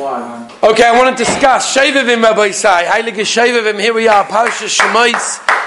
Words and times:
Okay, 0.00 0.84
I 0.84 0.96
want 0.96 1.14
to 1.14 1.24
discuss 1.24 1.76
Shavavim, 1.76 2.22
Rabbi 2.22 2.48
Isai. 2.48 2.84
Heilige 2.84 3.20
Shavavim. 3.20 3.78
Here 3.78 3.92
we 3.92 4.08
are, 4.08 4.24
Parsha 4.24 4.66
Shemais 4.66 5.12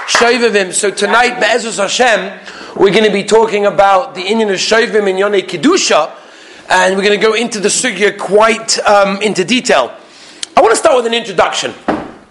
Shavavim. 0.08 0.72
So 0.72 0.90
tonight, 0.90 1.38
Be'ezus 1.38 1.78
Hashem, 1.78 2.40
we're 2.74 2.90
going 2.90 3.04
to 3.04 3.12
be 3.12 3.22
talking 3.22 3.64
about 3.64 4.16
the 4.16 4.22
Indian 4.22 4.50
of 4.50 4.56
Shavim 4.56 5.08
in 5.08 5.16
Yonei 5.16 5.42
Kedusha, 5.42 6.10
and 6.68 6.96
we're 6.96 7.04
going 7.04 7.16
to 7.16 7.24
go 7.24 7.34
into 7.34 7.60
the 7.60 7.68
sugya 7.68 8.18
quite 8.18 8.76
um, 8.80 9.22
into 9.22 9.44
detail. 9.44 9.96
I 10.56 10.62
want 10.62 10.72
to 10.72 10.78
start 10.78 10.96
with 10.96 11.06
an 11.06 11.14
introduction. 11.14 11.70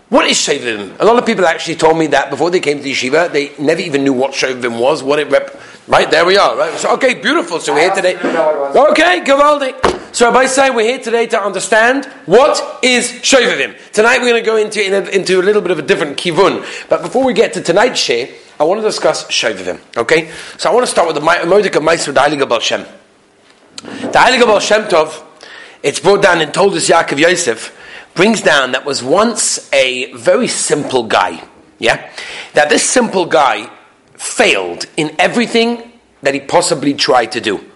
What 0.09 0.27
is 0.27 0.37
Shavavim? 0.39 0.99
A 0.99 1.05
lot 1.05 1.17
of 1.17 1.25
people 1.25 1.45
actually 1.45 1.75
told 1.75 1.97
me 1.97 2.07
that 2.07 2.29
before 2.29 2.51
they 2.51 2.59
came 2.59 2.79
to 2.79 2.83
the 2.83 2.91
yeshiva, 2.91 3.31
they 3.31 3.53
never 3.57 3.79
even 3.79 4.03
knew 4.03 4.13
what 4.13 4.33
Shavavim 4.33 4.77
was, 4.77 5.01
what 5.01 5.19
it 5.19 5.29
rep. 5.29 5.57
Right 5.87 6.11
there 6.11 6.25
we 6.25 6.37
are. 6.37 6.57
Right. 6.57 6.77
So 6.77 6.93
okay, 6.95 7.13
beautiful. 7.13 7.61
So 7.61 7.73
we're 7.73 7.81
here 7.81 7.95
today. 7.95 8.15
Okay, 8.17 9.21
Gavaldi. 9.21 10.02
So 10.13 10.27
Rabbi 10.27 10.45
say 10.45 10.69
we're 10.69 10.83
here 10.83 10.99
today 10.99 11.25
to 11.25 11.41
understand 11.41 12.05
what 12.27 12.83
is 12.83 13.11
Shovavim. 13.11 13.75
Tonight 13.93 14.19
we're 14.19 14.29
going 14.29 14.43
to 14.43 14.45
go 14.45 14.57
into, 14.57 14.85
in 14.85 14.93
a, 14.93 15.09
into 15.09 15.39
a 15.39 15.41
little 15.41 15.63
bit 15.63 15.71
of 15.71 15.79
a 15.79 15.81
different 15.81 16.17
kivun. 16.17 16.63
But 16.87 17.01
before 17.01 17.25
we 17.25 17.33
get 17.33 17.53
to 17.53 17.61
tonight's 17.61 17.99
share, 17.99 18.29
I 18.59 18.63
want 18.63 18.79
to 18.79 18.85
discuss 18.85 19.25
Shovavim. 19.25 19.79
Okay? 19.97 20.29
So 20.59 20.69
I 20.69 20.73
want 20.73 20.85
to 20.85 20.91
start 20.91 21.07
with 21.07 21.15
the 21.15 21.21
Modik 21.21 21.75
of 21.75 21.81
Meister 21.81 22.13
Heilige 22.13 22.47
Baal 22.47 22.59
Shem. 22.59 22.85
The 23.81 24.11
Heilige 24.13 24.45
Baal 24.45 24.59
Shem 24.59 24.83
Tov, 24.83 25.19
it's 25.81 25.99
brought 25.99 26.21
down 26.21 26.41
in 26.41 26.49
Toldus 26.49 26.91
Yaakov 26.91 27.17
Yosef, 27.17 27.75
brings 28.13 28.43
down 28.43 28.73
that 28.73 28.85
was 28.85 29.01
once 29.01 29.67
a 29.73 30.13
very 30.13 30.47
simple 30.47 31.07
guy. 31.07 31.43
Yeah? 31.79 32.07
That 32.53 32.69
this 32.69 32.87
simple 32.87 33.25
guy 33.25 33.67
failed 34.13 34.85
in 34.95 35.15
everything 35.17 35.91
that 36.21 36.35
he 36.35 36.39
possibly 36.39 36.93
tried 36.93 37.31
to 37.31 37.41
do. 37.41 37.67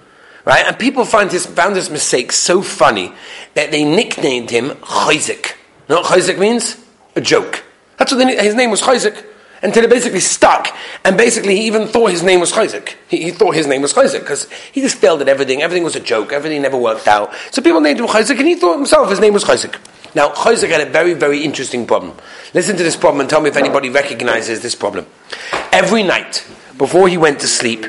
Right? 0.48 0.66
And 0.66 0.80
people 0.80 1.04
find 1.04 1.30
his, 1.30 1.46
found 1.46 1.76
this 1.76 1.90
mistake 1.90 2.32
so 2.32 2.62
funny 2.62 3.12
that 3.56 3.70
they 3.70 3.84
nicknamed 3.84 4.50
him 4.50 4.70
Chayzik. 4.70 5.52
You 5.90 5.96
know 5.96 6.02
what 6.02 6.06
Chayzik 6.06 6.40
means? 6.40 6.82
A 7.18 7.22
joke. 7.22 7.66
That's 7.98 8.14
what 8.14 8.26
they, 8.26 8.42
his 8.42 8.56
name 8.56 8.72
was 8.72 8.82
Chayzik. 8.82 9.26
Until 9.62 9.84
it 9.84 9.90
basically 9.90 10.22
stuck. 10.22 10.70
And 11.04 11.18
basically, 11.18 11.58
he 11.58 11.68
even 11.68 11.90
thought 11.90 12.12
his 12.12 12.24
name 12.24 12.40
was 12.40 12.54
Chayzik. 12.54 12.96
He, 13.10 13.24
he 13.24 13.32
thought 13.32 13.56
his 13.56 13.68
name 13.68 13.82
was 13.82 13.94
Chayzik 13.94 14.22
because 14.22 14.50
he 14.72 14.80
just 14.80 14.96
failed 14.96 15.22
at 15.22 15.28
everything. 15.28 15.62
Everything 15.62 15.84
was 15.84 15.98
a 15.98 16.00
joke. 16.00 16.32
Everything 16.32 16.62
never 16.62 16.78
worked 16.78 17.10
out. 17.10 17.34
So 17.52 17.62
people 17.62 17.82
named 17.82 18.00
him 18.00 18.08
Chayzik, 18.08 18.40
and 18.40 18.48
he 18.48 18.56
thought 18.56 18.78
himself 18.78 19.10
his 19.10 19.20
name 19.20 19.34
was 19.34 19.44
Chayzik. 19.44 19.76
Now, 20.16 20.30
Chayzik 20.30 20.70
had 20.70 20.80
a 20.80 20.90
very, 20.90 21.14
very 21.14 21.44
interesting 21.44 21.86
problem. 21.86 22.14
Listen 22.54 22.78
to 22.78 22.84
this 22.84 22.96
problem 22.96 23.20
and 23.20 23.30
tell 23.30 23.42
me 23.42 23.50
if 23.50 23.58
anybody 23.58 23.90
recognizes 23.90 24.62
this 24.62 24.76
problem. 24.76 25.08
Every 25.74 26.04
night, 26.04 26.48
before 26.78 27.10
he 27.10 27.18
went 27.18 27.42
to 27.42 27.48
sleep, 27.50 27.86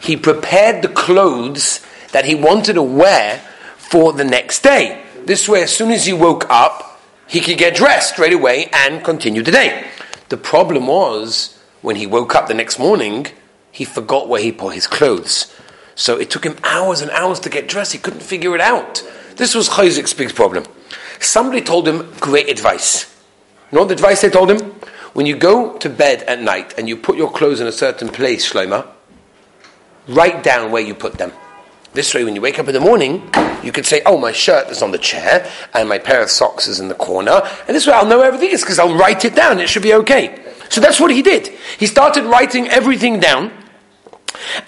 he 0.00 0.16
prepared 0.16 0.82
the 0.82 0.88
clothes 0.88 1.86
that 2.12 2.24
he 2.24 2.34
wanted 2.34 2.74
to 2.74 2.82
wear 2.82 3.38
for 3.76 4.12
the 4.12 4.24
next 4.24 4.62
day. 4.62 5.02
This 5.24 5.48
way, 5.48 5.62
as 5.62 5.74
soon 5.74 5.90
as 5.90 6.06
he 6.06 6.12
woke 6.12 6.48
up, 6.50 7.00
he 7.26 7.40
could 7.40 7.58
get 7.58 7.76
dressed 7.76 8.14
straight 8.14 8.32
away 8.32 8.68
and 8.72 9.04
continue 9.04 9.42
the 9.42 9.52
day. 9.52 9.86
The 10.28 10.36
problem 10.36 10.86
was, 10.86 11.58
when 11.82 11.96
he 11.96 12.06
woke 12.06 12.34
up 12.34 12.48
the 12.48 12.54
next 12.54 12.78
morning, 12.78 13.26
he 13.72 13.84
forgot 13.84 14.28
where 14.28 14.42
he 14.42 14.52
put 14.52 14.74
his 14.74 14.86
clothes. 14.86 15.54
So 15.94 16.16
it 16.16 16.30
took 16.30 16.44
him 16.44 16.56
hours 16.64 17.00
and 17.00 17.10
hours 17.10 17.40
to 17.40 17.50
get 17.50 17.68
dressed. 17.68 17.92
He 17.92 17.98
couldn't 17.98 18.22
figure 18.22 18.54
it 18.54 18.60
out. 18.60 19.02
This 19.36 19.54
was 19.54 19.68
Chayzik's 19.68 20.14
big 20.14 20.34
problem. 20.34 20.64
Somebody 21.20 21.60
told 21.60 21.86
him 21.86 22.10
great 22.20 22.48
advice. 22.48 23.14
You 23.70 23.78
know 23.78 23.84
the 23.84 23.94
advice 23.94 24.22
they 24.22 24.30
told 24.30 24.50
him? 24.50 24.72
When 25.12 25.26
you 25.26 25.36
go 25.36 25.76
to 25.78 25.88
bed 25.88 26.22
at 26.22 26.40
night 26.40 26.74
and 26.78 26.88
you 26.88 26.96
put 26.96 27.16
your 27.16 27.30
clothes 27.30 27.60
in 27.60 27.66
a 27.66 27.72
certain 27.72 28.08
place, 28.08 28.50
Shloima, 28.50 28.86
write 30.08 30.42
down 30.42 30.70
where 30.70 30.82
you 30.82 30.94
put 30.94 31.14
them. 31.14 31.32
This 31.92 32.14
way, 32.14 32.22
when 32.22 32.36
you 32.36 32.40
wake 32.40 32.58
up 32.60 32.68
in 32.68 32.74
the 32.74 32.80
morning, 32.80 33.28
you 33.64 33.72
could 33.72 33.84
say, 33.84 34.00
"Oh, 34.06 34.16
my 34.16 34.30
shirt 34.30 34.68
is 34.68 34.80
on 34.80 34.92
the 34.92 34.98
chair, 34.98 35.50
and 35.74 35.88
my 35.88 35.98
pair 35.98 36.22
of 36.22 36.30
socks 36.30 36.68
is 36.68 36.78
in 36.78 36.86
the 36.86 36.94
corner." 36.94 37.42
And 37.66 37.76
this 37.76 37.86
way, 37.86 37.92
I'll 37.94 38.06
know 38.06 38.18
where 38.18 38.28
everything 38.28 38.50
is 38.50 38.60
because 38.60 38.78
I'll 38.78 38.94
write 38.94 39.24
it 39.24 39.34
down. 39.34 39.58
It 39.58 39.68
should 39.68 39.82
be 39.82 39.94
okay. 39.94 40.38
So 40.68 40.80
that's 40.80 41.00
what 41.00 41.10
he 41.10 41.20
did. 41.20 41.48
He 41.78 41.86
started 41.86 42.24
writing 42.24 42.68
everything 42.68 43.18
down, 43.18 43.50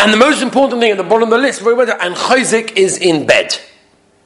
and 0.01 0.13
the 0.13 0.17
most 0.17 0.43
important 0.43 0.81
thing 0.81 0.91
at 0.91 0.97
the 0.97 1.05
bottom 1.05 1.25
of 1.25 1.31
the 1.31 1.39
list, 1.39 1.63
and 1.63 2.17
Chayzik 2.17 2.77
is 2.77 2.99
in 2.99 3.25
bed. 3.25 3.57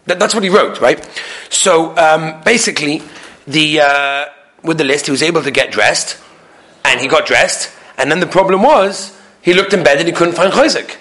That, 0.06 0.18
that's 0.18 0.34
what 0.34 0.42
he 0.42 0.48
wrote, 0.48 0.80
right? 0.80 1.06
So 1.50 1.94
um, 1.98 2.40
basically, 2.44 3.02
the 3.46 3.80
uh, 3.80 4.24
with 4.62 4.78
the 4.78 4.84
list, 4.84 5.04
he 5.04 5.10
was 5.10 5.22
able 5.22 5.42
to 5.42 5.50
get 5.50 5.70
dressed, 5.70 6.18
and 6.82 6.98
he 6.98 7.08
got 7.08 7.26
dressed, 7.26 7.70
and 7.98 8.10
then 8.10 8.20
the 8.20 8.26
problem 8.26 8.62
was 8.62 9.14
he 9.42 9.52
looked 9.52 9.74
in 9.74 9.84
bed 9.84 9.98
and 9.98 10.06
he 10.06 10.14
couldn't 10.14 10.34
find 10.34 10.50
Chayzik. 10.50 10.96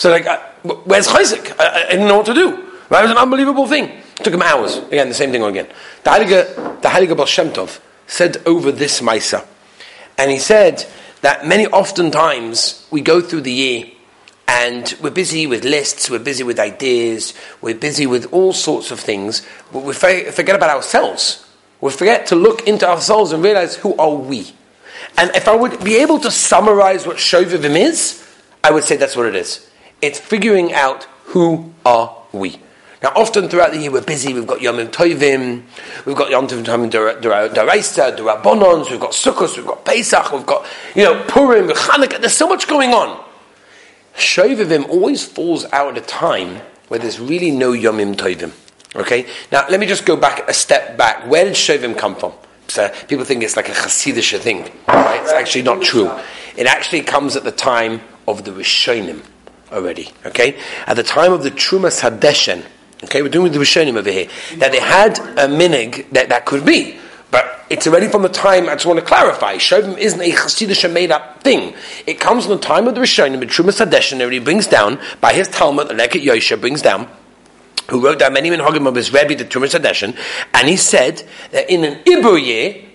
So 0.00 0.10
like. 0.10 0.26
Where's 0.62 1.08
Chayzik? 1.08 1.60
I, 1.60 1.84
I, 1.88 1.90
didn't 1.90 2.08
know 2.08 2.16
what 2.16 2.26
to 2.26 2.32
do. 2.32 2.50
That 2.88 3.02
was 3.02 3.10
an 3.10 3.18
unbelievable 3.18 3.66
thing. 3.66 3.84
It 3.84 4.24
took 4.24 4.32
him 4.32 4.40
hours. 4.40 4.78
Again, 4.78 5.08
the 5.08 5.14
same 5.14 5.30
thing 5.30 5.42
again. 5.42 5.68
The 6.04 6.10
Heilige, 6.10 6.80
the 6.80 6.88
Heilige 6.88 7.14
Baal 7.14 7.26
Shem 7.26 7.50
Tov 7.50 7.80
said 8.06 8.38
over 8.46 8.72
this 8.72 9.02
Maisa, 9.02 9.46
and 10.16 10.30
he 10.30 10.38
said 10.38 10.86
that 11.20 11.46
many 11.46 11.66
oftentimes 11.66 12.86
we 12.90 13.02
go 13.02 13.20
through 13.20 13.42
the 13.42 13.52
year 13.52 13.90
and 14.48 14.96
we're 15.02 15.10
busy 15.10 15.46
with 15.46 15.64
lists, 15.64 16.08
we're 16.08 16.18
busy 16.18 16.44
with 16.44 16.58
ideas, 16.58 17.34
we're 17.60 17.74
busy 17.74 18.06
with 18.06 18.32
all 18.32 18.54
sorts 18.54 18.90
of 18.90 18.98
things, 18.98 19.46
but 19.70 19.82
we 19.82 19.92
forget 19.92 20.56
about 20.56 20.70
ourselves. 20.70 21.46
We 21.82 21.90
forget 21.90 22.26
to 22.28 22.36
look 22.36 22.66
into 22.66 22.88
ourselves 22.88 23.32
and 23.32 23.42
realize 23.42 23.76
who 23.76 23.94
are 23.96 24.14
we. 24.14 24.50
And 25.18 25.30
if 25.36 25.46
I 25.46 25.54
would 25.54 25.84
be 25.84 25.96
able 25.96 26.18
to 26.20 26.30
summarize 26.30 27.06
what 27.06 27.18
Shovavim 27.18 27.78
is, 27.78 28.26
I 28.64 28.70
would 28.70 28.84
say 28.84 28.96
that's 28.96 29.14
what 29.14 29.26
it 29.26 29.36
is. 29.36 29.69
It's 30.02 30.18
figuring 30.18 30.72
out 30.72 31.04
who 31.26 31.72
are 31.84 32.16
we. 32.32 32.60
Now, 33.02 33.12
often 33.16 33.48
throughout 33.48 33.72
the 33.72 33.78
year, 33.78 33.90
we're 33.90 34.02
busy. 34.02 34.34
We've 34.34 34.46
got 34.46 34.60
Yom 34.60 34.76
Tovim, 34.76 35.62
we've 36.04 36.16
got 36.16 36.30
Yom 36.30 36.46
Tovim 36.46 36.90
Daraisa, 36.90 38.14
Darabonons, 38.14 38.90
we've 38.90 39.00
got 39.00 39.12
Sukkot, 39.12 39.56
we've 39.56 39.66
got 39.66 39.84
Pesach, 39.86 40.32
we've 40.32 40.44
got 40.44 40.66
you 40.94 41.04
know 41.04 41.24
Purim, 41.26 41.68
Chanukah. 41.68 42.20
There's 42.20 42.34
so 42.34 42.46
much 42.46 42.68
going 42.68 42.92
on. 42.92 43.24
Shovavim 44.16 44.88
always 44.88 45.24
falls 45.24 45.64
out 45.72 45.96
at 45.96 46.02
a 46.02 46.06
time 46.06 46.60
where 46.88 47.00
there's 47.00 47.18
really 47.18 47.50
no 47.50 47.72
Yomim 47.72 48.16
Tovim. 48.16 48.52
Okay. 48.94 49.26
Now, 49.52 49.66
let 49.68 49.80
me 49.80 49.86
just 49.86 50.04
go 50.04 50.16
back 50.16 50.48
a 50.48 50.52
step 50.52 50.98
back. 50.98 51.28
Where 51.30 51.44
did 51.44 51.54
Shovim 51.54 51.96
come 51.96 52.16
from? 52.16 52.32
So 52.68 52.92
people 53.08 53.24
think 53.24 53.42
it's 53.42 53.56
like 53.56 53.68
a 53.68 53.72
Hasidic 53.72 54.40
thing. 54.40 54.70
Right? 54.88 55.20
It's 55.22 55.32
actually 55.32 55.62
not 55.62 55.82
true. 55.82 56.10
It 56.56 56.66
actually 56.66 57.02
comes 57.02 57.36
at 57.36 57.44
the 57.44 57.52
time 57.52 58.00
of 58.28 58.44
the 58.44 58.50
Rishonim 58.50 59.22
already. 59.72 60.10
Okay, 60.26 60.58
at 60.86 60.94
the 60.94 61.02
time 61.02 61.32
of 61.32 61.42
the 61.42 61.50
Trumas 61.50 62.00
Hadeshen, 62.00 62.64
okay, 63.04 63.22
we're 63.22 63.28
doing 63.28 63.44
with 63.44 63.54
the 63.54 63.58
Rishonim 63.58 63.96
over 63.96 64.10
here, 64.10 64.28
that 64.56 64.72
they 64.72 64.80
had 64.80 65.18
a 65.18 65.48
minig 65.48 66.10
that 66.10 66.28
that 66.28 66.46
could 66.46 66.64
be. 66.64 66.98
But 67.30 67.64
it's 67.70 67.86
already 67.86 68.08
from 68.08 68.22
the 68.22 68.28
time, 68.28 68.68
I 68.68 68.74
just 68.74 68.86
want 68.86 68.98
to 68.98 69.04
clarify, 69.04 69.56
Shovim 69.56 69.96
isn't 69.96 70.20
a 70.20 70.32
Chassidish 70.32 70.92
made 70.92 71.12
up 71.12 71.42
thing. 71.44 71.74
It 72.06 72.18
comes 72.18 72.46
from 72.46 72.56
the 72.56 72.62
time 72.62 72.88
of 72.88 72.94
the 72.96 73.00
Rishonim, 73.00 73.38
the 73.38 73.46
Trumas 73.46 73.84
Hadeshen, 73.84 74.20
and 74.22 74.32
he 74.32 74.40
brings 74.40 74.66
down, 74.66 75.00
by 75.20 75.32
his 75.32 75.46
Talmud, 75.48 75.88
the 75.88 75.94
Leket 75.94 76.22
Yosher 76.22 76.60
brings 76.60 76.82
down, 76.82 77.08
who 77.88 78.04
wrote 78.04 78.18
down 78.18 78.32
many 78.32 78.50
minhagim 78.50 78.86
of 78.86 78.94
his 78.96 79.12
Rebbe, 79.12 79.36
the 79.36 79.44
Trumas 79.44 79.78
Hadeshen, 79.78 80.16
and 80.54 80.68
he 80.68 80.76
said 80.76 81.22
that 81.52 81.70
in 81.70 81.84
an 81.84 82.02
Ibu 82.04 82.44
year, 82.44 82.89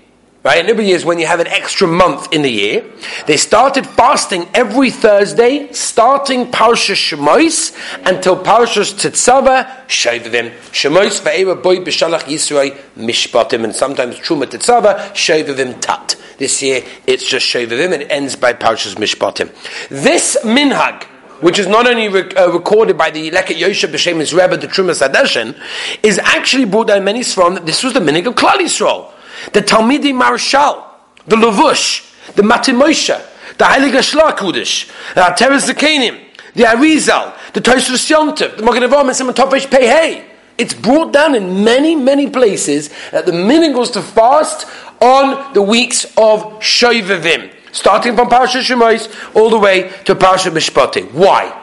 Right? 0.45 0.59
And 0.59 0.69
every 0.69 0.91
is 0.91 1.03
when 1.03 1.17
you 1.17 1.25
have 1.25 1.39
an 1.39 1.47
extra 1.47 1.88
month 1.88 2.31
in 2.31 2.44
the 2.44 2.51
year. 2.51 2.85
They 3.25 3.35
started 3.35 3.88
fasting 3.88 4.47
every 4.53 4.91
Thursday, 4.91 5.73
starting 5.73 6.51
Parsha 6.51 6.94
Shemos 6.94 7.75
until 8.06 8.38
Parsha 8.38 8.84
Tetzava 8.94 9.66
Shavavim. 9.88 10.51
Shemos 10.69 11.19
ve'era 11.22 11.59
boy 11.63 11.78
b'shalach 11.78 12.25
Yisroi 12.25 12.78
mishpatim, 12.95 13.63
and 13.63 13.73
sometimes 13.73 14.17
Truma 14.17 14.45
Tetzava 14.45 15.11
Shavavim 15.13 15.81
Tat. 15.81 16.16
This 16.38 16.61
year 16.61 16.84
it's 17.07 17.28
just 17.28 17.47
Shavavim 17.47 17.94
and 17.94 18.03
it 18.03 18.11
ends 18.11 18.35
by 18.35 18.53
Parshas 18.53 18.94
Mishpatim. 18.97 19.50
This 19.89 20.38
minhag, 20.44 21.05
which 21.41 21.57
is 21.57 21.66
not 21.66 21.88
only 21.88 22.05
uh, 22.05 22.51
recorded 22.51 23.00
by 23.00 23.09
the 23.09 23.31
Leket 23.31 23.57
Yosher 23.57 23.88
B'Shem 23.88 24.19
Rebbe, 24.19 24.57
the 24.57 24.67
Trumas 24.67 25.01
Hadeshen, 25.01 25.59
is 26.03 26.19
actually 26.19 26.66
brought 26.66 26.89
down 26.89 27.03
many 27.03 27.23
from 27.23 27.55
that 27.55 27.66
this 27.66 27.84
was 27.84 27.94
the 27.94 28.00
minhag 28.00 28.28
of 28.28 28.35
Klal 28.35 28.58
Yisrael 28.58 29.11
the 29.53 29.61
Talmidi 29.61 30.14
Marshal, 30.14 30.85
the 31.28 31.35
Lavush, 31.35 32.34
the 32.35 32.41
Matimosha, 32.41 33.22
the 33.58 33.66
Heilige 33.66 34.02
Shlakudish, 34.02 34.90
uh, 35.16 35.29
the 35.29 35.43
Ateres 35.46 35.70
Zakenim, 35.70 36.20
the 36.53 36.64
Arizal, 36.64 37.34
the 37.53 37.61
Tosfos 37.61 38.09
Yontif, 38.09 38.58
the 38.58 38.64
Magen 38.64 38.84
Avraham 38.84 39.08
and 39.08 39.16
Simon 39.16 39.34
Pei 39.34 40.26
It's 40.58 40.73
brought 40.73 41.14
down 41.14 41.35
in 41.35 41.64
many, 41.64 41.96
many 41.96 42.29
places 42.29 42.90
that 43.11 43.26
the 43.26 43.34
meaning 43.34 43.73
was 43.73 43.91
to 43.91 44.02
fast 44.02 44.67
on 45.02 45.53
the 45.53 45.61
weeks 45.61 46.05
of 46.17 46.59
Shovavim, 46.59 47.52
starting 47.72 48.16
from 48.16 48.29
Parsha 48.29 48.61
Shemos 48.61 49.35
all 49.35 49.49
the 49.49 49.59
way 49.59 49.91
to 50.05 50.16
Parsha 50.16 50.52
Mishpatim. 50.52 51.11
Why? 51.11 51.61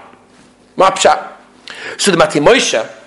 Mapsha. 0.76 1.32
So 1.96 2.10
the 2.10 2.16
Matimosha 2.16 3.01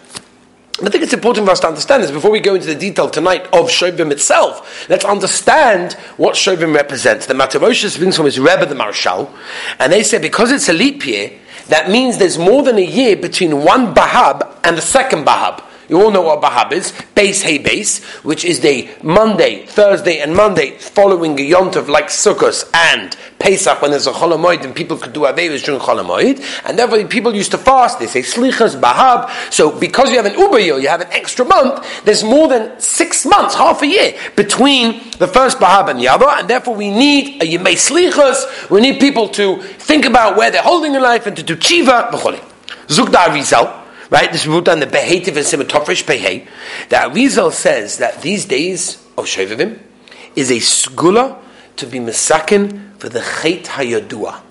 I 0.83 0.89
think 0.89 1.03
it's 1.05 1.13
important 1.13 1.45
for 1.45 1.53
us 1.53 1.61
to 1.61 1.67
understand 1.67 2.03
this 2.03 2.11
before 2.11 2.31
we 2.31 2.41
go 2.41 2.53
into 2.55 2.67
the 2.67 2.75
detail 2.75 3.09
tonight 3.09 3.45
of 3.53 3.69
Shovim 3.69 4.11
itself. 4.11 4.89
Let's 4.89 5.05
understand 5.05 5.93
what 6.17 6.35
Shovim 6.35 6.75
represents. 6.75 7.27
The 7.27 7.33
Mataroshes 7.33 7.97
brings 7.97 8.17
from 8.17 8.25
his 8.25 8.37
Rebbe, 8.37 8.65
the 8.65 8.75
Marshal, 8.75 9.33
and 9.79 9.93
they 9.93 10.03
say 10.03 10.17
because 10.17 10.51
it's 10.51 10.67
a 10.67 10.73
leap 10.73 11.05
year, 11.05 11.31
that 11.69 11.89
means 11.89 12.17
there's 12.17 12.37
more 12.37 12.61
than 12.61 12.77
a 12.77 12.85
year 12.85 13.15
between 13.15 13.63
one 13.63 13.95
Bahab 13.95 14.53
and 14.65 14.77
the 14.77 14.81
second 14.81 15.25
Bahab. 15.25 15.63
You 15.87 16.01
all 16.01 16.11
know 16.11 16.21
what 16.21 16.41
Bahab 16.41 16.71
is. 16.71 16.93
Base 17.13 17.41
Hay 17.43 17.57
Base, 17.57 18.03
which 18.23 18.43
is 18.43 18.59
the 18.61 18.89
Monday, 19.03 19.65
Thursday, 19.65 20.19
and 20.19 20.35
Monday 20.35 20.77
following 20.77 21.39
a 21.39 21.43
Yontav 21.43 21.87
like 21.87 22.07
Sukkot 22.07 22.69
and 22.73 23.15
Pesach 23.39 23.81
when 23.81 23.91
there's 23.91 24.07
a 24.07 24.11
Cholamoid 24.11 24.63
and 24.63 24.75
people 24.75 24.97
could 24.97 25.13
do 25.13 25.21
Averis 25.21 25.63
during 25.63 25.79
Cholamoid. 25.79 26.41
And 26.65 26.79
therefore 26.79 27.03
people 27.05 27.35
used 27.35 27.51
to 27.51 27.57
fast. 27.57 27.99
They 27.99 28.07
say 28.07 28.21
Slichas, 28.21 28.79
Bahab. 28.79 29.29
So 29.53 29.77
because 29.79 30.09
you 30.09 30.17
have 30.17 30.25
an 30.25 30.33
Ubayil, 30.33 30.81
you 30.81 30.87
have 30.87 31.01
an 31.01 31.11
extra 31.11 31.45
month, 31.45 32.03
there's 32.05 32.23
more 32.23 32.47
than 32.47 32.79
six 32.79 33.25
months, 33.25 33.55
half 33.55 33.81
a 33.81 33.87
year, 33.87 34.17
between 34.35 35.01
the 35.19 35.27
first 35.27 35.59
Bahab 35.59 35.89
and 35.89 35.99
the 35.99 36.07
other. 36.07 36.27
And 36.27 36.47
therefore 36.47 36.75
we 36.75 36.89
need 36.89 37.41
a 37.43 37.45
Yemei 37.45 37.75
Slichas. 37.75 38.69
We 38.69 38.81
need 38.81 38.99
people 38.99 39.29
to 39.29 39.61
think 39.61 40.05
about 40.05 40.37
where 40.37 40.49
they're 40.49 40.63
holding 40.63 40.95
in 40.95 41.01
life 41.01 41.27
and 41.27 41.35
to 41.37 41.43
do 41.43 41.55
Chiva. 41.55 42.11
Zugda 42.87 43.25
Arizal. 43.25 43.84
Right? 44.09 44.31
This 44.31 44.41
is 44.41 44.47
wrote 44.47 44.65
down 44.65 44.79
the 44.79 44.85
Behetiv 44.85 45.35
and 45.35 45.37
Simatofresh 45.37 46.03
Behei. 46.03 46.47
The 46.89 46.95
Arizal 46.95 47.51
says 47.51 47.97
that 47.97 48.21
these 48.21 48.45
days 48.45 49.03
of 49.17 49.25
Shovavim 49.25 49.79
is 50.35 50.51
a 50.51 50.55
skula 50.55 51.39
to 51.77 51.87
be 51.87 51.99
misakin 51.99 52.97
for 52.99 53.09
the 53.09 53.21
Chet 53.21 53.65
Hayadua. 53.65 54.41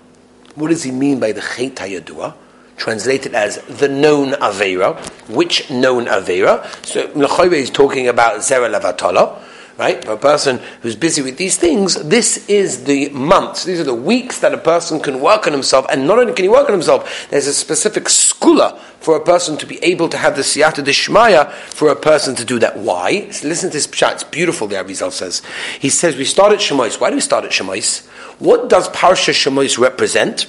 What 0.56 0.68
does 0.68 0.82
he 0.82 0.90
mean 0.90 1.20
by 1.20 1.32
the 1.32 1.40
Chet 1.40 1.76
Hayadua? 1.76 2.34
Translated 2.76 3.34
as 3.34 3.58
the 3.62 3.88
known 3.88 4.32
Avera. 4.32 4.98
Which 5.28 5.70
known 5.70 6.06
Avera? 6.06 6.64
So 6.84 7.08
Mechaira 7.08 7.52
is 7.52 7.70
talking 7.70 8.08
about 8.08 8.38
Zera 8.40 8.72
Lavatala 8.72 9.42
right? 9.76 10.04
For 10.04 10.12
a 10.12 10.16
person 10.16 10.60
who's 10.82 10.96
busy 10.96 11.22
with 11.22 11.36
these 11.36 11.56
things, 11.56 11.94
this 12.04 12.48
is 12.48 12.84
the 12.84 13.08
months, 13.10 13.64
these 13.64 13.80
are 13.80 13.84
the 13.84 13.94
weeks 13.94 14.40
that 14.40 14.54
a 14.54 14.58
person 14.58 15.00
can 15.00 15.20
work 15.20 15.46
on 15.46 15.52
himself, 15.52 15.86
and 15.90 16.06
not 16.06 16.18
only 16.18 16.32
can 16.32 16.44
he 16.44 16.48
work 16.48 16.68
on 16.68 16.72
himself, 16.72 17.28
there's 17.30 17.46
a 17.46 17.54
specific 17.54 18.08
skula 18.44 18.79
for 19.00 19.17
a 19.17 19.20
person 19.20 19.56
to 19.58 19.67
be 19.67 19.82
able 19.82 20.08
to 20.08 20.17
have 20.17 20.37
the 20.37 20.43
siyata 20.43 20.85
dishmaya 20.85 21.50
for 21.50 21.88
a 21.88 21.96
person 21.96 22.35
to 22.37 22.44
do 22.44 22.58
that. 22.58 22.76
Why? 22.76 23.29
Listen 23.43 23.70
to 23.70 23.76
this 23.76 23.87
pshat, 23.87 24.12
it's 24.12 24.25
beautiful, 24.25 24.67
the 24.67 24.76
Arizal 24.76 25.12
says. 25.12 25.43
He 25.79 25.88
says, 25.88 26.17
we 26.17 26.25
start 26.25 26.52
at 26.52 26.61
Shemais. 26.61 27.00
Why 27.00 27.11
do 27.11 27.17
we 27.17 27.20
start 27.20 27.44
at 27.44 27.50
Shemais? 27.50 28.06
What 28.38 28.69
does 28.69 28.88
Parsha 28.91 29.32
Shemais 29.32 29.79
represent? 29.79 30.46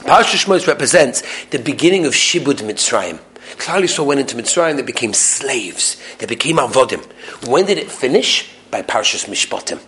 Parsha 0.00 0.44
Shemais 0.44 0.66
represents 0.66 1.22
the 1.46 1.58
beginning 1.58 2.06
of 2.06 2.12
Shibud 2.12 2.62
Mitzrayim. 2.62 3.18
Klal 3.56 3.82
Yisrael 3.82 4.06
went 4.06 4.20
into 4.20 4.36
Mitzrayim, 4.36 4.76
they 4.76 4.82
became 4.82 5.12
slaves. 5.12 6.00
They 6.18 6.26
became 6.26 6.56
avodim. 6.56 7.04
When 7.46 7.66
did 7.66 7.78
it 7.78 7.90
finish? 7.90 8.50
By 8.70 8.82
Parshas 8.82 9.28
Mishpatim. 9.28 9.80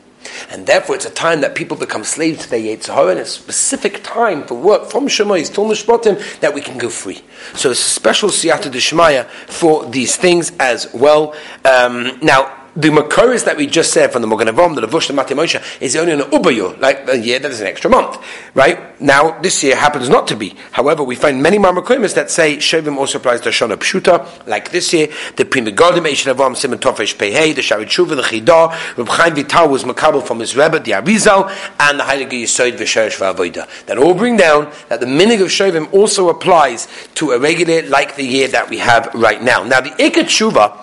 And 0.50 0.66
therefore, 0.66 0.96
it's 0.96 1.06
a 1.06 1.10
time 1.10 1.40
that 1.42 1.54
people 1.54 1.76
become 1.76 2.04
slaves 2.04 2.44
to 2.44 2.50
their 2.50 2.60
Yetzirah, 2.60 3.12
and 3.12 3.20
a 3.20 3.26
specific 3.26 4.02
time 4.02 4.46
for 4.46 4.54
work 4.54 4.90
from 4.90 5.06
Shemais 5.06 5.52
till 5.52 5.66
Mishpatim 5.66 6.40
that 6.40 6.54
we 6.54 6.60
can 6.60 6.78
go 6.78 6.88
free. 6.88 7.22
So 7.54 7.70
it's 7.70 7.80
a 7.80 7.90
special 7.90 8.28
Siyata 8.28 8.70
Deshmaya 8.70 9.26
for 9.48 9.84
these 9.86 10.16
things 10.16 10.52
as 10.58 10.92
well. 10.92 11.34
Um, 11.64 12.18
now, 12.22 12.63
the 12.76 12.88
Makoris 12.88 13.44
that 13.44 13.56
we 13.56 13.66
just 13.66 13.92
said 13.92 14.12
from 14.12 14.22
the 14.22 14.28
Mogan 14.28 14.48
Avom, 14.48 14.74
the 14.74 14.82
Lavush, 14.82 15.06
the 15.06 15.12
Mati 15.12 15.34
Moshe, 15.34 15.62
is 15.80 15.94
only 15.94 16.12
an 16.12 16.20
Ubayu, 16.20 16.78
like 16.80 17.08
a 17.08 17.16
year 17.16 17.38
that 17.38 17.50
is 17.50 17.60
an 17.60 17.68
extra 17.68 17.88
month. 17.88 18.18
Right? 18.54 19.00
Now, 19.00 19.38
this 19.40 19.62
year 19.62 19.76
happens 19.76 20.08
not 20.08 20.26
to 20.28 20.36
be. 20.36 20.56
However, 20.72 21.04
we 21.04 21.14
find 21.14 21.42
many 21.42 21.58
Marmakoimis 21.58 22.14
that 22.14 22.30
say 22.30 22.56
Shovim 22.56 22.96
also 22.96 23.18
applies 23.18 23.40
to 23.42 23.50
Shana 23.50 23.76
Pshuta, 23.76 24.46
like 24.46 24.70
this 24.72 24.92
year, 24.92 25.08
the 25.36 25.44
Prima 25.44 25.70
Godim, 25.70 26.04
Eishin 26.04 26.34
Avom, 26.34 26.56
Simon 26.56 26.78
Tofesh 26.78 27.16
Pehei, 27.16 27.54
the 27.54 27.60
Sharit 27.60 27.86
Shuva, 27.86 28.16
the 28.16 28.22
Chidah, 28.22 28.96
Reb 28.96 29.08
Chaim 29.08 29.34
Vital 29.34 29.68
was 29.68 29.84
Makabel 29.84 30.26
from 30.26 30.40
his 30.40 30.56
Rebbe, 30.56 30.80
the 30.80 30.92
Arizal, 30.92 31.48
and 31.78 32.00
the 32.00 32.04
Heilige 32.04 32.42
Yisoid 32.42 32.76
V'Sherish 32.76 33.18
V'Avoida. 33.18 33.68
That 33.86 33.98
all 33.98 34.14
bring 34.14 34.36
down 34.36 34.72
that 34.88 35.00
the 35.00 35.06
minig 35.06 35.40
of 35.40 35.48
Shovim 35.48 35.92
also 35.92 36.28
applies 36.28 36.88
to 37.14 37.30
a 37.32 37.38
regular 37.38 37.82
like 37.88 38.16
the 38.16 38.24
year 38.24 38.48
that 38.48 38.68
we 38.68 38.78
have 38.78 39.14
right 39.14 39.42
now. 39.42 39.62
Now, 39.62 39.80
the 39.80 39.90
Ikat 39.90 40.24
Shuva, 40.24 40.76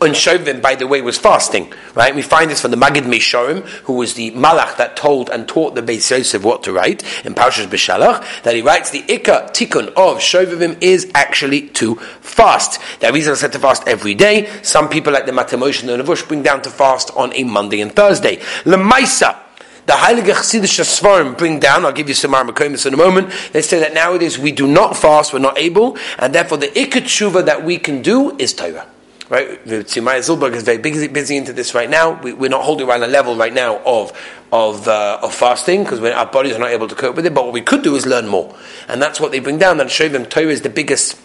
on 0.00 0.10
Shovim, 0.10 0.60
by 0.60 0.74
the 0.74 0.86
way, 0.86 1.00
was 1.00 1.18
fasting. 1.18 1.72
Right? 1.94 2.14
We 2.14 2.22
find 2.22 2.50
this 2.50 2.60
from 2.60 2.70
the 2.70 2.76
Magid 2.76 3.04
Meshorim, 3.04 3.64
who 3.84 3.94
was 3.94 4.14
the 4.14 4.30
Malach 4.32 4.76
that 4.76 4.96
told 4.96 5.30
and 5.30 5.48
taught 5.48 5.74
the 5.74 5.82
Beis 5.82 6.10
Yosef 6.10 6.42
what 6.42 6.62
to 6.64 6.72
write 6.72 7.02
in 7.24 7.34
Parshas 7.34 7.66
Beshalach, 7.66 8.42
that 8.42 8.54
he 8.54 8.62
writes 8.62 8.90
the 8.90 9.02
Ikka 9.02 9.50
Tikkun 9.50 9.88
of 9.88 10.18
Shovim 10.18 10.82
is 10.82 11.10
actually 11.14 11.68
to 11.68 11.96
fast. 11.96 12.80
Are 13.02 13.12
reasons 13.12 13.40
said 13.40 13.52
to 13.52 13.58
fast 13.58 13.86
every 13.86 14.14
day. 14.14 14.50
Some 14.62 14.88
people, 14.88 15.12
like 15.12 15.26
the 15.26 15.32
Matemosh 15.32 15.80
and 15.80 15.88
the 15.88 16.02
Navush, 16.02 16.26
bring 16.26 16.42
down 16.42 16.62
to 16.62 16.70
fast 16.70 17.10
on 17.16 17.32
a 17.34 17.44
Monday 17.44 17.80
and 17.80 17.94
Thursday. 17.94 18.36
Lemaisa, 18.64 19.38
the 19.86 19.92
Heilige 19.92 20.34
Chassidish 20.34 20.80
Svarim 20.82 21.38
bring 21.38 21.60
down, 21.60 21.86
I'll 21.86 21.92
give 21.92 22.08
you 22.08 22.14
some 22.14 22.32
Armakomis 22.32 22.86
in 22.86 22.94
a 22.94 22.96
moment, 22.96 23.32
they 23.52 23.62
say 23.62 23.78
that 23.78 23.94
nowadays 23.94 24.38
we 24.38 24.50
do 24.50 24.66
not 24.66 24.96
fast, 24.96 25.32
we're 25.32 25.38
not 25.38 25.56
able, 25.56 25.96
and 26.18 26.34
therefore 26.34 26.58
the 26.58 26.66
Ikka 26.66 27.02
Tshuva 27.02 27.44
that 27.46 27.64
we 27.64 27.78
can 27.78 28.02
do 28.02 28.36
is 28.36 28.52
Torah. 28.52 28.86
Right, 29.28 29.64
Tzimaya 29.64 30.20
Zilberg 30.20 30.54
is 30.54 30.62
very 30.62 30.78
busy, 30.78 31.08
busy 31.08 31.36
into 31.36 31.52
this 31.52 31.74
right 31.74 31.90
now. 31.90 32.20
We, 32.22 32.46
are 32.46 32.48
not 32.48 32.62
holding 32.62 32.88
around 32.88 33.02
a 33.02 33.08
level 33.08 33.34
right 33.34 33.52
now 33.52 33.78
of 33.84 34.12
of, 34.52 34.86
uh, 34.86 35.18
of 35.20 35.34
fasting 35.34 35.82
because 35.82 36.00
our 36.00 36.26
bodies 36.26 36.54
are 36.54 36.60
not 36.60 36.70
able 36.70 36.86
to 36.86 36.94
cope 36.94 37.16
with 37.16 37.26
it. 37.26 37.34
But 37.34 37.44
what 37.44 37.52
we 37.52 37.60
could 37.60 37.82
do 37.82 37.96
is 37.96 38.06
learn 38.06 38.28
more, 38.28 38.54
and 38.86 39.02
that's 39.02 39.18
what 39.18 39.32
they 39.32 39.40
bring 39.40 39.58
down. 39.58 39.78
That 39.78 39.90
them 39.90 40.26
Torah 40.26 40.46
is 40.46 40.62
the 40.62 40.68
biggest 40.68 41.20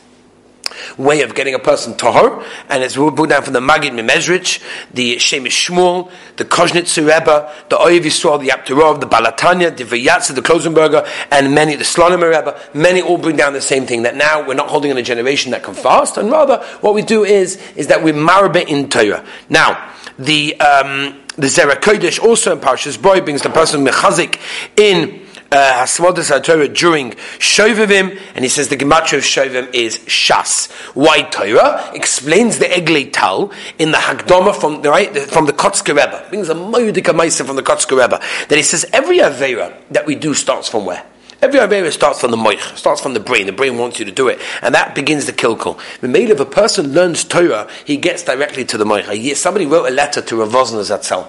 way 0.97 1.21
of 1.21 1.35
getting 1.35 1.53
a 1.53 1.59
person 1.59 1.93
tahor, 1.93 2.45
and 2.69 2.83
it's 2.83 2.95
brought 2.95 3.29
down 3.29 3.43
from 3.43 3.53
the 3.53 3.59
Magid 3.59 3.91
Mimezrich, 3.91 4.61
the 4.93 5.15
Shemish 5.15 5.69
Shmuel, 5.69 6.11
the 6.37 6.45
Koznitzer 6.45 7.01
Rebbe, 7.01 7.53
the 7.69 7.77
Oyev 7.77 8.01
Yisrael, 8.01 8.39
the 8.39 8.49
Aptarov, 8.49 8.99
the 8.99 9.07
Balatanya, 9.07 9.75
the 9.75 9.83
Vayatza, 9.83 10.33
the 10.35 10.41
Klosenberger, 10.41 11.07
and 11.31 11.53
many, 11.53 11.75
the 11.75 11.83
Slonimer 11.83 12.29
Rebbe, 12.29 12.59
many 12.73 13.01
all 13.01 13.17
bring 13.17 13.35
down 13.35 13.53
the 13.53 13.61
same 13.61 13.85
thing, 13.85 14.03
that 14.03 14.15
now 14.15 14.45
we're 14.45 14.53
not 14.53 14.69
holding 14.69 14.91
in 14.91 14.97
a 14.97 15.03
generation 15.03 15.51
that 15.51 15.63
can 15.63 15.73
fast, 15.73 16.17
and 16.17 16.31
rather 16.31 16.57
what 16.81 16.93
we 16.93 17.01
do 17.01 17.23
is, 17.23 17.55
is 17.75 17.87
that 17.87 18.03
we 18.03 18.11
marbe 18.11 18.57
in 18.67 18.89
Torah. 18.89 19.25
Now, 19.49 19.91
the, 20.17 20.59
um, 20.59 21.21
the 21.37 21.47
Zera 21.47 21.75
Kodesh 21.75 22.21
also 22.21 22.51
in 22.51 22.59
Parshas 22.59 23.01
Boy 23.01 23.21
brings 23.21 23.41
the 23.41 23.49
person 23.49 23.85
Mechazik 23.85 24.39
in 24.77 25.20
uh, 25.51 25.83
Hasmodas 25.83 26.31
HaTorah 26.31 26.73
during 26.73 27.11
Shovavim, 27.11 28.19
and 28.35 28.43
he 28.43 28.49
says 28.49 28.69
the 28.69 28.77
Gematria 28.77 29.17
of 29.17 29.23
Shovim 29.23 29.73
is 29.73 29.97
Shas. 29.99 30.71
Why 30.95 31.23
Torah? 31.23 31.91
Explains 31.93 32.59
the 32.59 32.65
Eglei 32.65 33.11
Tal 33.11 33.51
in 33.77 33.91
the 33.91 33.97
Hagdoma 33.97 34.55
from 34.55 34.81
the, 34.81 34.89
right, 34.89 35.15
from 35.17 35.45
the 35.45 35.53
Kotzker 35.53 35.89
Rebbe. 35.89 36.25
Brings 36.29 36.49
a 36.49 36.55
Moedika 36.55 37.13
Maisa 37.13 37.45
from 37.45 37.57
the 37.57 37.63
Kotzker 37.63 38.01
Rebbe. 38.01 38.21
That 38.47 38.55
he 38.55 38.63
says 38.63 38.85
every 38.93 39.19
Avera 39.19 39.75
that 39.91 40.05
we 40.05 40.15
do 40.15 40.33
starts 40.33 40.69
from 40.69 40.85
where? 40.85 41.05
Every 41.41 41.59
Avera 41.59 41.91
starts 41.91 42.21
from 42.21 42.29
the 42.29 42.37
moich, 42.37 42.77
starts 42.77 43.01
from 43.01 43.15
the 43.15 43.19
brain. 43.19 43.47
The 43.47 43.51
brain 43.51 43.77
wants 43.77 43.97
you 43.97 44.05
to 44.05 44.11
do 44.11 44.27
it. 44.27 44.39
And 44.61 44.75
that 44.75 44.93
begins 44.93 45.25
the 45.25 45.33
kilkul. 45.33 45.79
The 45.99 46.21
if 46.21 46.39
a 46.39 46.45
person 46.45 46.93
learns 46.93 47.23
Torah, 47.23 47.67
he 47.83 47.97
gets 47.97 48.23
directly 48.23 48.63
to 48.65 48.77
the 48.77 48.85
moich. 48.85 49.35
Somebody 49.35 49.65
wrote 49.65 49.87
a 49.87 49.91
letter 49.91 50.21
to 50.21 50.35
Rav 50.37 50.49
Zatzel. 50.49 51.27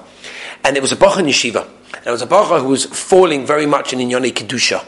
And 0.64 0.76
it 0.76 0.80
was 0.80 0.92
a 0.92 0.96
Bach 0.96 1.18
in 1.18 1.26
Yeshiva. 1.26 1.66
And 1.94 2.06
it 2.06 2.10
was 2.10 2.22
a 2.22 2.26
Bach 2.26 2.60
who 2.60 2.68
was 2.68 2.86
falling 2.86 3.46
very 3.46 3.66
much 3.66 3.92
in 3.92 3.98
Inyone 3.98 4.32
Kedusha. 4.32 4.84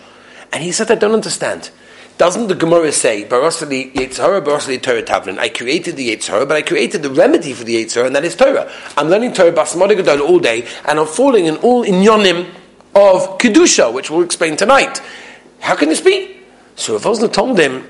And 0.53 0.63
he 0.63 0.73
said, 0.73 0.91
I 0.91 0.95
don't 0.95 1.13
understand. 1.13 1.71
Doesn't 2.17 2.47
the 2.47 2.55
Gemara 2.55 2.93
say, 2.93 3.25
Barosali 3.25 3.93
Yetzhara, 3.93 4.41
Barosali 4.45 4.81
Torah 4.81 5.03
Tavlin? 5.03 5.37
I 5.39 5.49
created 5.49 5.97
the 5.97 6.15
Yetzhara, 6.15 6.47
but 6.47 6.57
I 6.57 6.63
created 6.63 7.03
the 7.03 7.11
remedy 7.11 7.53
for 7.53 7.65
the 7.65 7.85
Yetzhara, 7.85 8.07
and 8.07 8.15
that 8.15 8.25
is 8.25 8.37
Torah. 8.37 8.71
I'm 8.97 9.09
learning 9.09 9.33
Torah 9.33 9.53
Basmodigadol 9.53 10.21
all 10.21 10.39
day, 10.39 10.67
and 10.87 11.01
I'm 11.01 11.09
falling 11.09 11.47
in 11.47 11.57
all 11.57 11.85
Inyonim 11.85 12.49
of 12.95 13.39
Kedusha, 13.39 13.93
which 13.93 14.11
we'll 14.11 14.23
explain 14.23 14.57
tonight. 14.57 15.03
How 15.59 15.75
can 15.75 15.89
this 15.89 16.01
be? 16.01 16.37
So 16.77 16.99
Rav 16.99 17.33
told 17.33 17.59
him, 17.59 17.85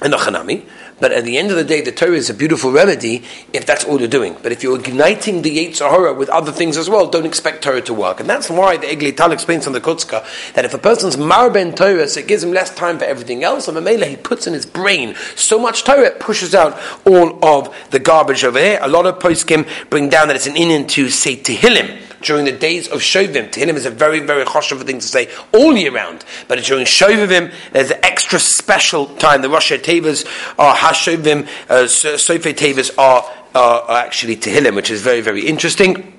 Chanami, 0.00 0.66
but 1.00 1.12
at 1.12 1.24
the 1.24 1.38
end 1.38 1.50
of 1.50 1.56
the 1.56 1.64
day, 1.64 1.80
the 1.80 1.92
Torah 1.92 2.12
is 2.12 2.30
a 2.30 2.34
beautiful 2.34 2.70
remedy 2.70 3.24
if 3.52 3.66
that's 3.66 3.84
all 3.84 3.98
you're 3.98 4.08
doing. 4.08 4.36
But 4.42 4.52
if 4.52 4.62
you're 4.62 4.78
igniting 4.78 5.42
the 5.42 5.56
Yetzirah 5.56 6.16
with 6.16 6.28
other 6.28 6.52
things 6.52 6.76
as 6.76 6.88
well, 6.88 7.08
don't 7.08 7.26
expect 7.26 7.64
Torah 7.64 7.82
to 7.82 7.94
work. 7.94 8.20
And 8.20 8.28
that's 8.28 8.48
why 8.48 8.76
the 8.76 8.86
Eglei 8.86 9.16
Tal 9.16 9.32
explains 9.32 9.66
on 9.66 9.72
the 9.72 9.80
Kutzka 9.80 10.24
that 10.54 10.64
if 10.64 10.74
a 10.74 10.78
person's 10.78 11.16
marben 11.16 11.74
Torah, 11.74 12.08
so 12.08 12.20
it 12.20 12.28
gives 12.28 12.44
him 12.44 12.52
less 12.52 12.74
time 12.74 12.98
for 12.98 13.04
everything 13.04 13.42
else, 13.42 13.68
and 13.68 13.76
Mamela, 13.76 14.06
he 14.06 14.16
puts 14.16 14.46
in 14.46 14.52
his 14.52 14.66
brain 14.66 15.14
so 15.34 15.58
much 15.58 15.84
Torah, 15.84 16.06
it 16.06 16.20
pushes 16.20 16.54
out 16.54 16.78
all 17.04 17.44
of 17.44 17.74
the 17.90 17.98
garbage 17.98 18.44
over 18.44 18.58
here. 18.58 18.78
A 18.80 18.88
lot 18.88 19.06
of 19.06 19.18
poskim 19.18 19.68
bring 19.90 20.08
down 20.08 20.28
that 20.28 20.36
it's 20.36 20.46
an 20.46 20.56
in 20.56 20.70
and 20.70 20.88
to 20.90 21.10
say 21.10 21.36
Tehillim 21.36 22.00
during 22.24 22.44
the 22.44 22.52
days 22.52 22.88
of 22.88 23.00
Shovim. 23.00 23.50
Tehillim 23.50 23.74
is 23.74 23.86
a 23.86 23.90
very, 23.90 24.20
very 24.20 24.44
choshev 24.44 24.82
thing 24.82 24.98
to 24.98 25.06
say 25.06 25.28
all 25.52 25.76
year 25.76 25.92
round. 25.92 26.24
But 26.48 26.62
during 26.64 26.86
Shovim, 26.86 27.52
there's 27.72 27.90
an 27.90 28.04
extra 28.04 28.38
special 28.38 29.06
time. 29.16 29.42
The 29.42 29.48
Rosh 29.48 29.72
Tevas 29.72 30.26
are 30.58 30.74
Hashovim, 30.74 31.46
uh, 31.68 31.84
Sofe 31.84 32.54
Tevas 32.54 32.96
are, 32.98 33.24
are 33.54 33.98
actually 33.98 34.36
Tehillim, 34.36 34.74
which 34.74 34.90
is 34.90 35.02
very, 35.02 35.20
very 35.20 35.46
interesting. 35.46 36.12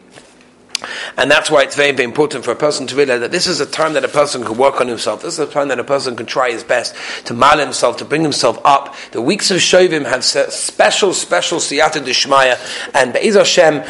And 1.18 1.32
that's 1.32 1.50
why 1.50 1.64
it's 1.64 1.76
very, 1.76 1.92
very 1.92 2.04
important 2.04 2.44
for 2.44 2.52
a 2.52 2.56
person 2.56 2.88
to 2.88 2.96
realize 2.96 3.22
that 3.22 3.32
this 3.32 3.48
is 3.48 3.60
a 3.60 3.66
time 3.66 3.94
that 3.94 4.04
a 4.04 4.10
person 4.10 4.44
can 4.44 4.58
work 4.58 4.82
on 4.82 4.88
himself. 4.88 5.22
This 5.22 5.40
is 5.40 5.40
a 5.40 5.52
time 5.52 5.70
that 5.70 5.80
a 5.80 5.84
person 5.84 6.16
can 6.16 6.26
try 6.26 6.52
his 6.52 6.64
best 6.64 6.96
to 7.26 7.34
mal 7.34 7.58
himself, 7.58 7.98
to 7.98 8.06
bring 8.06 8.22
himself 8.22 8.60
up. 8.66 8.96
The 9.12 9.22
weeks 9.22 9.52
of 9.52 9.58
Shovim 9.58 10.06
have 10.06 10.24
special, 10.24 11.14
special 11.14 11.60
siyata 11.60 12.04
dishmaya, 12.04 12.60
and 12.94 13.14
Be'ez 13.14 13.36
Hashem, 13.36 13.84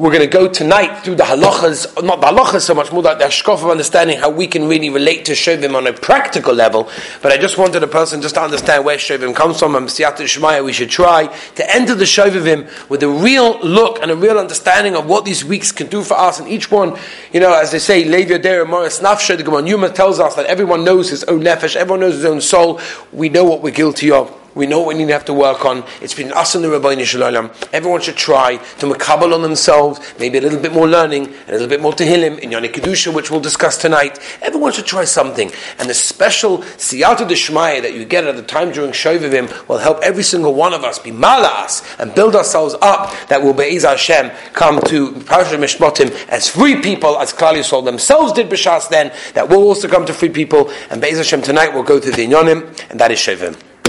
we're 0.00 0.10
going 0.10 0.22
to 0.22 0.26
go 0.26 0.48
tonight 0.48 1.04
through 1.04 1.14
the 1.14 1.24
halachas, 1.24 2.02
not 2.02 2.22
the 2.22 2.28
halachas 2.28 2.62
so 2.62 2.72
much, 2.72 2.90
more 2.90 3.02
like 3.02 3.18
the 3.18 3.24
hashkof 3.24 3.62
of 3.62 3.66
understanding 3.66 4.18
how 4.18 4.30
we 4.30 4.46
can 4.46 4.66
really 4.66 4.88
relate 4.88 5.26
to 5.26 5.32
Shovim 5.32 5.74
on 5.74 5.86
a 5.86 5.92
practical 5.92 6.54
level. 6.54 6.88
But 7.20 7.32
I 7.32 7.36
just 7.36 7.58
wanted 7.58 7.82
a 7.82 7.86
person 7.86 8.22
just 8.22 8.36
to 8.36 8.40
understand 8.40 8.86
where 8.86 8.96
Shovim 8.96 9.34
comes 9.34 9.58
from 9.58 9.76
and 9.76 9.86
Siyat 9.86 10.16
Shemaya, 10.16 10.64
we 10.64 10.72
should 10.72 10.88
try 10.88 11.26
to 11.56 11.74
enter 11.74 11.94
the 11.94 12.04
Shovim 12.04 12.88
with 12.88 13.02
a 13.02 13.08
real 13.08 13.60
look 13.60 14.00
and 14.00 14.10
a 14.10 14.16
real 14.16 14.38
understanding 14.38 14.96
of 14.96 15.04
what 15.04 15.26
these 15.26 15.44
weeks 15.44 15.70
can 15.70 15.88
do 15.88 16.02
for 16.02 16.14
us. 16.14 16.40
And 16.40 16.48
each 16.48 16.70
one, 16.70 16.98
you 17.30 17.40
know, 17.40 17.52
as 17.52 17.70
they 17.70 17.78
say, 17.78 18.02
Levi 18.04 18.38
Adera 18.38 18.66
Morris 18.66 19.00
Nafshe, 19.00 19.36
the 19.36 19.42
Gemara 19.42 19.68
Yuma 19.68 19.90
tells 19.90 20.18
us 20.18 20.34
that 20.36 20.46
everyone 20.46 20.82
knows 20.82 21.10
his 21.10 21.24
own 21.24 21.42
nefesh, 21.42 21.76
everyone 21.76 22.00
knows 22.00 22.14
his 22.14 22.24
own 22.24 22.40
soul. 22.40 22.80
We 23.12 23.28
know 23.28 23.44
what 23.44 23.60
we're 23.60 23.70
guilty 23.70 24.10
of. 24.10 24.34
We 24.54 24.66
know 24.66 24.80
what 24.80 24.88
we 24.88 24.94
need 24.94 25.06
to 25.06 25.12
have 25.12 25.24
to 25.26 25.34
work 25.34 25.64
on. 25.64 25.84
It's 26.02 26.14
been 26.14 26.32
us 26.32 26.54
and 26.54 26.64
the 26.64 26.70
Rabbi 26.70 27.02
Shalom. 27.04 27.50
Everyone 27.72 28.00
should 28.00 28.16
try 28.16 28.56
to 28.56 28.86
makabal 28.86 29.32
on 29.32 29.42
themselves, 29.42 30.00
maybe 30.18 30.38
a 30.38 30.40
little 30.40 30.58
bit 30.58 30.72
more 30.72 30.88
learning, 30.88 31.32
a 31.46 31.52
little 31.52 31.68
bit 31.68 31.80
more 31.80 31.92
Tehillim, 31.92 32.38
in 32.40 32.50
Yoni 32.50 32.68
Kedusha, 32.68 33.14
which 33.14 33.30
we'll 33.30 33.40
discuss 33.40 33.78
tonight. 33.78 34.18
Everyone 34.42 34.72
should 34.72 34.86
try 34.86 35.04
something. 35.04 35.52
And 35.78 35.88
the 35.88 35.94
special 35.94 36.58
siyata 36.58 37.28
deshmaya 37.28 37.80
that 37.82 37.94
you 37.94 38.04
get 38.04 38.24
at 38.24 38.36
the 38.36 38.42
time 38.42 38.72
during 38.72 38.90
Shovavim 38.90 39.68
will 39.68 39.78
help 39.78 40.00
every 40.02 40.24
single 40.24 40.54
one 40.54 40.74
of 40.74 40.82
us 40.82 40.98
be 40.98 41.12
malas 41.12 41.84
and 42.00 42.14
build 42.14 42.34
ourselves 42.34 42.74
up 42.82 43.12
that 43.28 43.42
will 43.42 43.54
Be'ez 43.54 43.84
Hashem 43.84 44.30
come 44.52 44.80
to 44.82 45.12
Parashat 45.12 45.58
Mishpatim 45.58 46.10
as 46.28 46.48
free 46.48 46.80
people, 46.80 47.18
as 47.18 47.32
Klal 47.32 47.54
Yisrael 47.54 47.84
themselves 47.84 48.32
did 48.32 48.48
B'Shas 48.48 48.88
then, 48.88 49.12
that 49.34 49.48
will 49.48 49.62
also 49.62 49.86
come 49.86 50.04
to 50.06 50.12
free 50.12 50.28
people. 50.28 50.70
And 50.90 51.00
Be'ez 51.00 51.18
Hashem 51.18 51.42
tonight 51.42 51.72
we'll 51.72 51.82
go 51.82 52.00
to 52.00 52.10
the 52.10 52.26
Inyonim, 52.26 52.90
and 52.90 52.98
that 52.98 53.10
is 53.10 53.18
Shovavim. 53.18 53.69